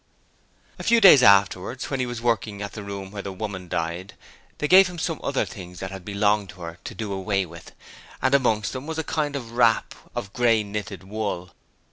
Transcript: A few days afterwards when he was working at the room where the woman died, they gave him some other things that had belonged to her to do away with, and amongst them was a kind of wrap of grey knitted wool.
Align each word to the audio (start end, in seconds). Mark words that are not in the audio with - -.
A 0.79 0.83
few 0.83 0.99
days 0.99 1.21
afterwards 1.21 1.91
when 1.91 1.99
he 1.99 2.07
was 2.07 2.23
working 2.23 2.59
at 2.63 2.73
the 2.73 2.81
room 2.81 3.11
where 3.11 3.21
the 3.21 3.31
woman 3.31 3.67
died, 3.67 4.15
they 4.57 4.67
gave 4.67 4.87
him 4.87 4.97
some 4.97 5.19
other 5.23 5.45
things 5.45 5.79
that 5.79 5.91
had 5.91 6.03
belonged 6.03 6.49
to 6.49 6.61
her 6.63 6.79
to 6.85 6.95
do 6.95 7.13
away 7.13 7.45
with, 7.45 7.73
and 8.19 8.33
amongst 8.33 8.73
them 8.73 8.87
was 8.87 8.97
a 8.97 9.03
kind 9.03 9.35
of 9.35 9.51
wrap 9.51 9.93
of 10.15 10.33
grey 10.33 10.63
knitted 10.63 11.03
wool. 11.03 11.51